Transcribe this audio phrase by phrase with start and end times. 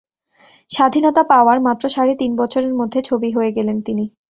[0.69, 4.05] স্বাধীনতা পাওয়ার মাত্র সাড়ে তিন বছরের মধ্যে ছবি হয়ে গেলেন তিনি।